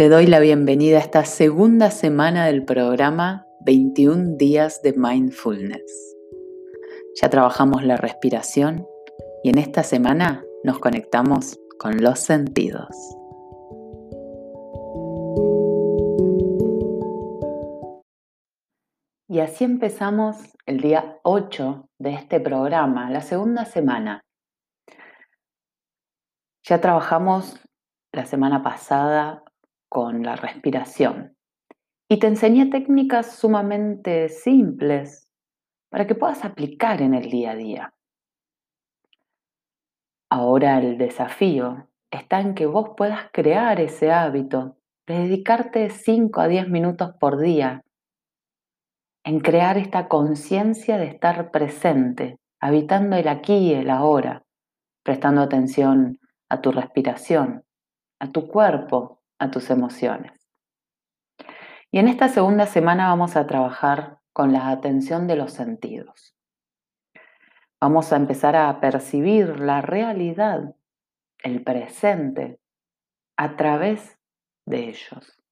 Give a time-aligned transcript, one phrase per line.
[0.00, 6.16] Te doy la bienvenida a esta segunda semana del programa 21 días de mindfulness.
[7.20, 8.86] Ya trabajamos la respiración
[9.44, 12.88] y en esta semana nos conectamos con los sentidos.
[19.28, 24.22] Y así empezamos el día 8 de este programa, la segunda semana.
[26.62, 27.60] Ya trabajamos
[28.12, 29.44] la semana pasada
[29.90, 31.36] con la respiración.
[32.08, 35.28] Y te enseñé técnicas sumamente simples
[35.90, 37.94] para que puedas aplicar en el día a día.
[40.30, 44.76] Ahora el desafío está en que vos puedas crear ese hábito
[45.06, 47.82] de dedicarte 5 a 10 minutos por día
[49.24, 54.44] en crear esta conciencia de estar presente, habitando el aquí y el ahora,
[55.02, 56.18] prestando atención
[56.48, 57.64] a tu respiración,
[58.18, 60.32] a tu cuerpo, a tus emociones.
[61.90, 66.36] Y en esta segunda semana vamos a trabajar con la atención de los sentidos.
[67.80, 70.76] Vamos a empezar a percibir la realidad,
[71.42, 72.60] el presente,
[73.36, 74.18] a través
[74.66, 75.42] de ellos.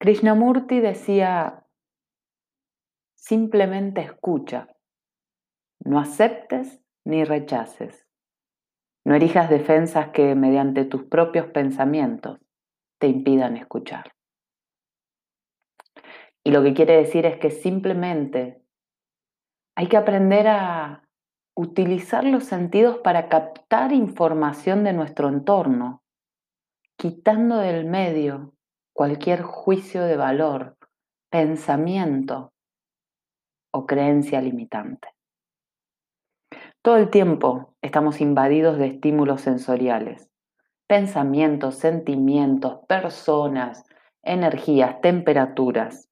[0.00, 1.64] Krishnamurti decía,
[3.14, 4.68] simplemente escucha,
[5.78, 8.07] no aceptes ni rechaces,
[9.04, 12.38] no erijas defensas que mediante tus propios pensamientos
[13.00, 14.12] te impidan escuchar.
[16.44, 18.62] Y lo que quiere decir es que simplemente
[19.76, 21.04] hay que aprender a
[21.54, 26.02] utilizar los sentidos para captar información de nuestro entorno,
[26.96, 28.54] quitando del medio
[28.92, 30.76] cualquier juicio de valor,
[31.30, 32.52] pensamiento
[33.72, 35.17] o creencia limitante.
[36.88, 40.30] Todo el tiempo estamos invadidos de estímulos sensoriales,
[40.86, 43.84] pensamientos, sentimientos, personas,
[44.22, 46.08] energías, temperaturas.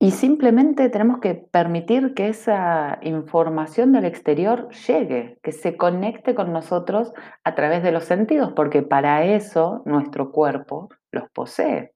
[0.00, 6.50] Y simplemente tenemos que permitir que esa información del exterior llegue, que se conecte con
[6.50, 7.12] nosotros
[7.44, 11.92] a través de los sentidos, porque para eso nuestro cuerpo los posee.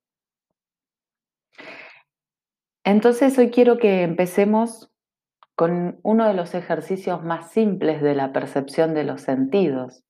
[2.85, 4.93] Entonces hoy quiero que empecemos
[5.57, 10.05] con uno de los ejercicios más simples de la percepción de los sentidos.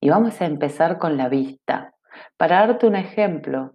[0.00, 1.94] Y vamos a empezar con la vista,
[2.36, 3.74] para darte un ejemplo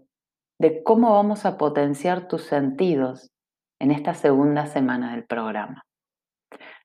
[0.59, 3.31] de cómo vamos a potenciar tus sentidos
[3.79, 5.85] en esta segunda semana del programa.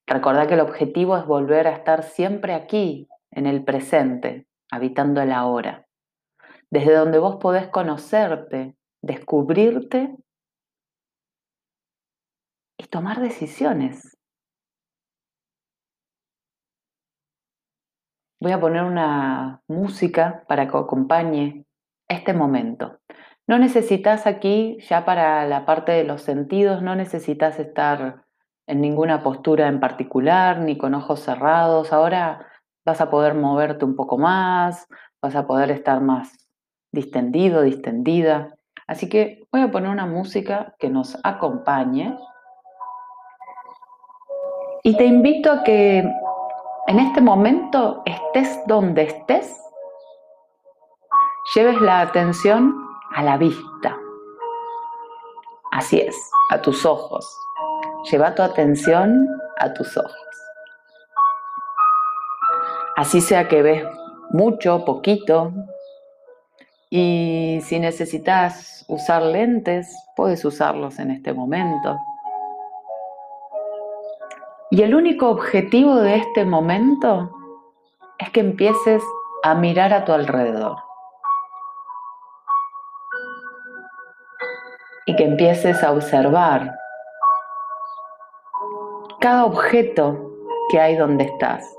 [0.07, 5.33] Recordá que el objetivo es volver a estar siempre aquí, en el presente, habitando el
[5.33, 5.85] ahora,
[6.71, 10.15] desde donde vos podés conocerte, descubrirte
[12.97, 14.17] tomar decisiones.
[18.41, 21.67] Voy a poner una música para que acompañe
[22.09, 23.01] este momento.
[23.47, 28.25] No necesitas aquí, ya para la parte de los sentidos, no necesitas estar
[28.67, 31.93] en ninguna postura en particular, ni con ojos cerrados.
[31.93, 32.47] Ahora
[32.87, 34.87] vas a poder moverte un poco más,
[35.21, 36.49] vas a poder estar más
[36.93, 38.55] distendido, distendida.
[38.87, 42.17] Así que voy a poner una música que nos acompañe
[44.87, 45.99] y te invito a que
[46.87, 49.61] en este momento estés donde estés,
[51.57, 52.73] lleves la atención
[53.13, 53.99] a la vista.
[55.73, 56.17] Así es,
[56.53, 57.29] a tus ojos.
[58.13, 60.15] Lleva tu atención a tus ojos.
[62.97, 63.85] Así sea que ves
[64.31, 65.53] mucho, poquito.
[66.91, 71.99] Y si necesitas usar lentes, puedes usarlos en este momento.
[74.77, 77.35] Y el único objetivo de este momento
[78.19, 79.03] es que empieces
[79.43, 80.77] a mirar a tu alrededor.
[85.07, 86.79] Y que empieces a observar
[89.19, 90.31] cada objeto
[90.69, 91.75] que hay donde estás.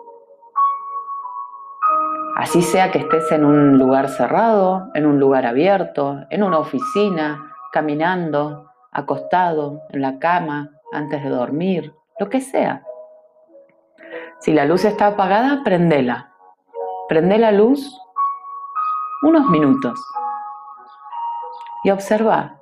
[2.38, 7.54] Así sea que estés en un lugar cerrado, en un lugar abierto, en una oficina,
[7.72, 12.84] caminando, acostado, en la cama, antes de dormir lo que sea.
[14.40, 16.34] Si la luz está apagada, prendela.
[17.08, 18.00] Prende la luz
[19.24, 20.00] unos minutos
[21.84, 22.60] y observa.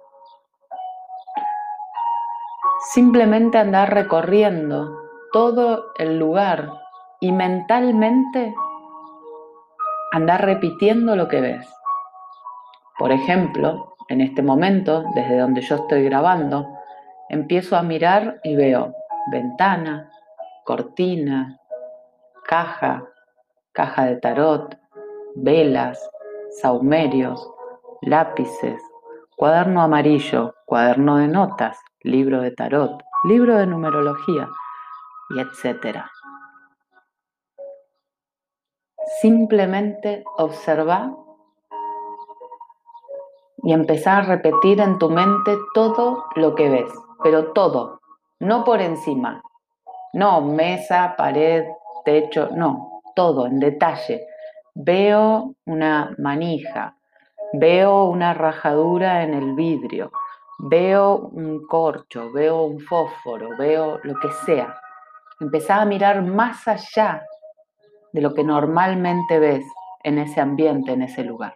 [2.94, 4.98] Simplemente andar recorriendo
[5.34, 6.72] todo el lugar
[7.20, 8.54] y mentalmente
[10.12, 11.68] andar repitiendo lo que ves.
[12.98, 16.68] Por ejemplo, en este momento, desde donde yo estoy grabando,
[17.28, 18.94] empiezo a mirar y veo
[19.32, 20.10] ventana,
[20.64, 21.60] cortina,
[22.48, 23.04] caja,
[23.72, 24.78] caja de tarot,
[25.36, 26.10] velas,
[26.62, 27.52] saumerios,
[28.02, 28.82] lápices,
[29.36, 34.48] cuaderno amarillo, cuaderno de notas, libro de tarot, libro de numerología
[35.32, 36.12] y etcétera.
[39.22, 41.16] Simplemente observa
[43.64, 46.92] y empezar a repetir en tu mente todo lo que ves,
[47.24, 48.00] pero todo,
[48.40, 49.42] no por encima,
[50.14, 51.66] no mesa, pared,
[52.04, 54.26] techo, no, todo en detalle.
[54.74, 56.96] Veo una manija,
[57.54, 60.12] veo una rajadura en el vidrio,
[60.60, 64.80] veo un corcho, veo un fósforo, veo lo que sea.
[65.40, 67.26] Empezá a mirar más allá
[68.14, 69.66] de lo que normalmente ves
[70.04, 71.56] en ese ambiente, en ese lugar.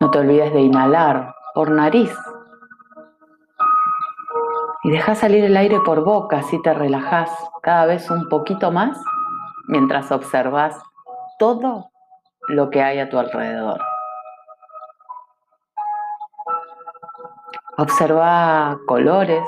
[0.00, 2.14] No te olvides de inhalar por nariz
[4.88, 7.30] y deja salir el aire por boca, así te relajas
[7.62, 8.98] cada vez un poquito más
[9.66, 10.82] mientras observas
[11.38, 11.90] todo
[12.48, 13.82] lo que hay a tu alrededor.
[17.76, 19.44] Observa colores,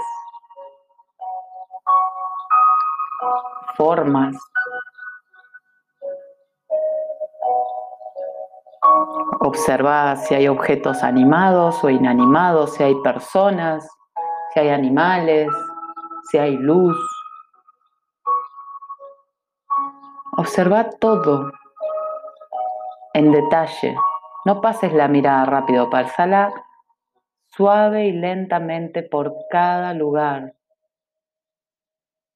[3.78, 4.36] formas,
[9.42, 13.88] Observa si hay objetos animados o inanimados, si hay personas,
[14.52, 15.48] si hay animales,
[16.30, 16.96] si hay luz.
[20.36, 21.50] Observa todo
[23.14, 23.96] en detalle.
[24.44, 26.52] No pases la mirada rápido, pasala
[27.48, 30.54] suave y lentamente por cada lugar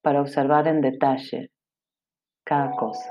[0.02, 1.50] para observar en detalle
[2.44, 3.10] cada cosa.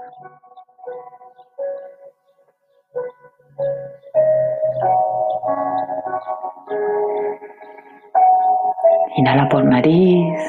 [9.16, 10.40] Inhala por nariz,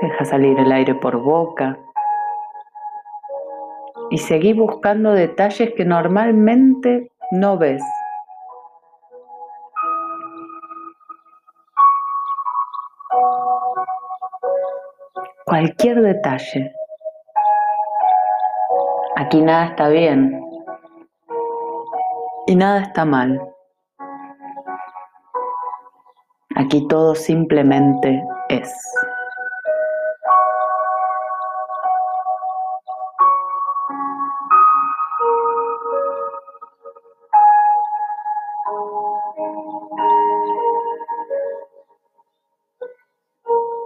[0.00, 1.78] deja salir el aire por boca
[4.10, 7.82] y seguí buscando detalles que normalmente no ves.
[15.44, 16.72] Cualquier detalle.
[19.16, 20.42] Aquí nada está bien
[22.46, 23.51] y nada está mal.
[26.64, 28.72] Aquí todo simplemente es.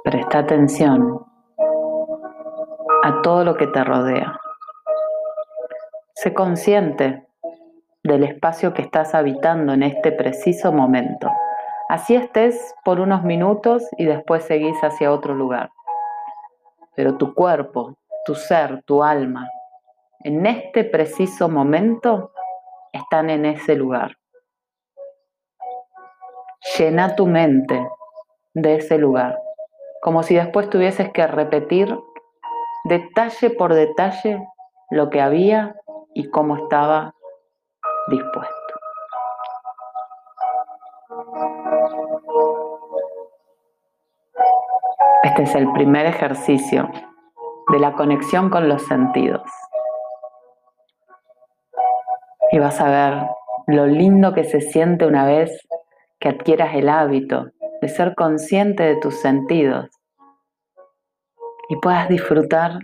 [0.04, 1.24] Presta atención
[3.04, 4.38] a todo lo que te rodea.
[6.12, 7.26] Sé consciente
[8.02, 11.30] del espacio que estás habitando en este preciso momento.
[11.88, 15.70] Así estés por unos minutos y después seguís hacia otro lugar.
[16.96, 19.48] Pero tu cuerpo, tu ser, tu alma,
[20.24, 22.32] en este preciso momento
[22.92, 24.16] están en ese lugar.
[26.76, 27.86] Llena tu mente
[28.54, 29.38] de ese lugar,
[30.02, 31.96] como si después tuvieses que repetir
[32.88, 34.44] detalle por detalle
[34.90, 35.76] lo que había
[36.14, 37.14] y cómo estaba
[38.08, 38.55] dispuesto.
[45.36, 46.90] Este es el primer ejercicio
[47.70, 49.42] de la conexión con los sentidos.
[52.52, 53.26] Y vas a ver
[53.66, 55.68] lo lindo que se siente una vez
[56.20, 57.50] que adquieras el hábito
[57.82, 59.90] de ser consciente de tus sentidos
[61.68, 62.78] y puedas disfrutar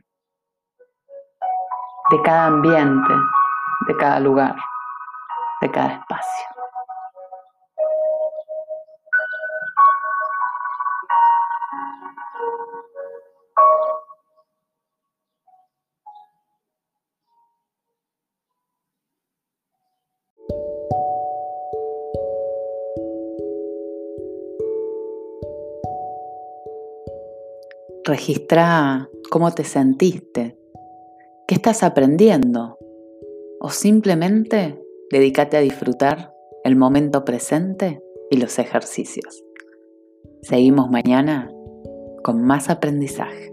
[2.11, 3.15] de cada ambiente,
[3.89, 4.57] de cada lugar,
[5.63, 6.52] de cada espacio.
[28.05, 30.59] Registra cómo te sentiste,
[31.47, 32.79] qué estás aprendiendo
[33.61, 36.35] o simplemente dedícate a disfrutar
[36.65, 39.45] el momento presente y los ejercicios.
[40.43, 41.49] Seguimos mañana
[42.23, 43.52] con más aprendizaje.